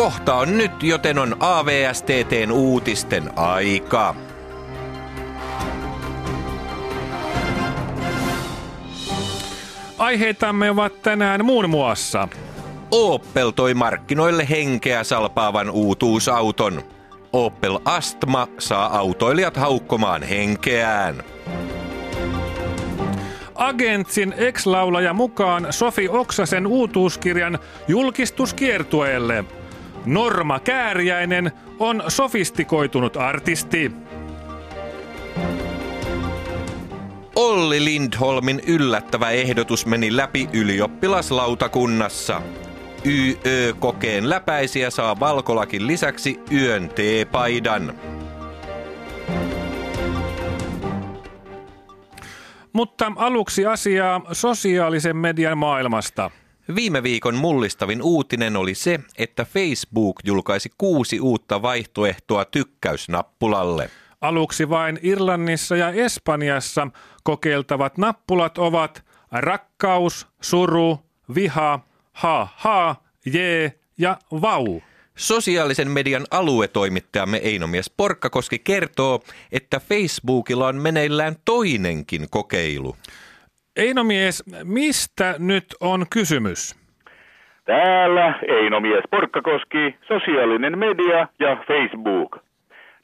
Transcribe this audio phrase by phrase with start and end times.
[0.00, 4.14] Kohta on nyt, joten on AVSTTn uutisten aika.
[9.98, 12.28] Aiheitamme ovat tänään muun muassa.
[12.90, 16.82] Opel toi markkinoille henkeä salpaavan uutuusauton.
[17.32, 21.22] Opel Astma saa autoilijat haukkomaan henkeään.
[23.54, 27.58] Agentsin ex-laulaja mukaan Sofi Oksasen uutuuskirjan
[27.88, 29.44] julkistuskiertueelle.
[30.06, 33.92] Norma Kääriäinen on sofistikoitunut artisti.
[37.36, 42.42] Olli Lindholmin yllättävä ehdotus meni läpi ylioppilaslautakunnassa.
[43.06, 47.94] YÖ-kokeen läpäisiä saa Valkolakin lisäksi yön teepaidan.
[52.72, 56.30] Mutta aluksi asiaa sosiaalisen median maailmasta.
[56.74, 63.90] Viime viikon mullistavin uutinen oli se, että Facebook julkaisi kuusi uutta vaihtoehtoa tykkäysnappulalle.
[64.20, 66.88] Aluksi vain Irlannissa ja Espanjassa
[67.22, 70.98] kokeiltavat nappulat ovat rakkaus, suru,
[71.34, 71.80] viha,
[72.12, 74.80] ha ha, jee ja vau.
[75.16, 79.20] Sosiaalisen median aluetoimittajamme Einomies Porkkakoski kertoo,
[79.52, 82.96] että Facebookilla on meneillään toinenkin kokeilu.
[83.80, 86.76] Einomies, mistä nyt on kysymys?
[87.64, 92.36] Täällä Einomies Porkkakoski, sosiaalinen media ja Facebook.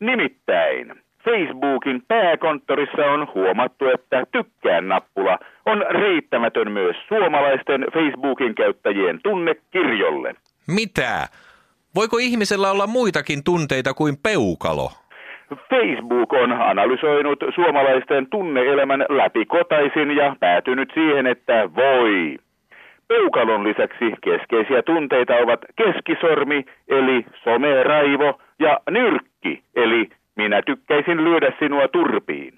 [0.00, 0.92] Nimittäin
[1.24, 10.34] Facebookin pääkonttorissa on huomattu, että tykkään-nappula on riittämätön myös suomalaisten Facebookin käyttäjien tunnekirjolle.
[10.66, 11.28] Mitä?
[11.94, 14.90] Voiko ihmisellä olla muitakin tunteita kuin peukalo?
[15.70, 22.36] Facebook on analysoinut suomalaisten tunneelämän läpikotaisin ja päätynyt siihen, että voi.
[23.08, 31.88] Peukalon lisäksi keskeisiä tunteita ovat keskisormi eli someraivo ja nyrkki eli minä tykkäisin lyödä sinua
[31.88, 32.54] turpiin.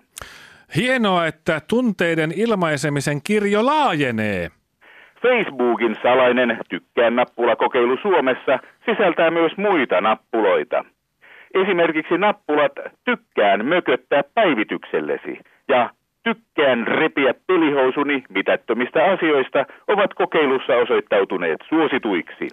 [0.76, 4.48] Hienoa, että tunteiden ilmaisemisen kirjo laajenee.
[5.22, 10.84] Facebookin salainen tykkään nappulakokeilu Suomessa sisältää myös muita nappuloita.
[11.62, 12.72] Esimerkiksi nappulat
[13.04, 15.38] tykkään mököttää päivityksellesi
[15.68, 15.90] ja
[16.22, 22.48] tykkään repiä pelihousuni mitättömistä asioista ovat kokeilussa osoittautuneet suosituiksi.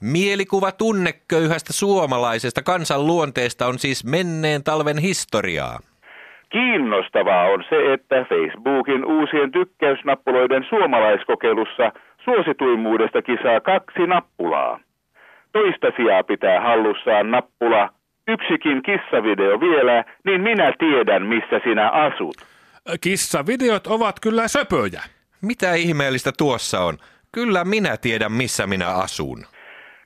[0.00, 5.78] Mielikuva tunneköyhästä suomalaisesta kansanluonteesta on siis menneen talven historiaa.
[6.48, 11.92] Kiinnostavaa on se, että Facebookin uusien tykkäysnappuloiden suomalaiskokeilussa
[12.24, 14.80] suosituimmuudesta kisaa kaksi nappulaa.
[15.52, 17.88] Toista sijaa pitää hallussaan nappula
[18.28, 22.36] Yksikin kissavideo vielä, niin minä tiedän, missä sinä asut.
[23.00, 25.02] Kissavideot ovat kyllä söpöjä.
[25.42, 26.94] Mitä ihmeellistä tuossa on?
[27.32, 29.38] Kyllä minä tiedän, missä minä asun.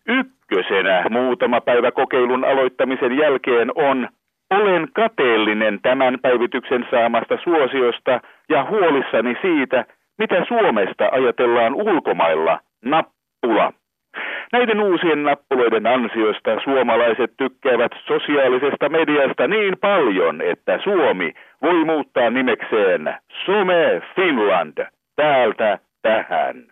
[0.07, 4.09] Ykkösenä muutama päivä kokeilun aloittamisen jälkeen on
[4.51, 9.85] olen kateellinen tämän päivityksen saamasta suosiosta ja huolissani siitä,
[10.19, 12.61] mitä Suomesta ajatellaan ulkomailla.
[12.85, 13.73] Nappula.
[14.53, 21.33] Näiden uusien nappuloiden ansiosta suomalaiset tykkäävät sosiaalisesta mediasta niin paljon, että Suomi
[21.63, 23.15] voi muuttaa nimekseen
[23.47, 24.87] Some Finland
[25.17, 26.72] täältä tähän.